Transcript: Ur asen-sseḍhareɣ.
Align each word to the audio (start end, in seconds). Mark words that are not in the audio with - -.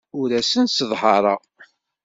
Ur 0.19 0.29
asen-sseḍhareɣ. 0.39 1.39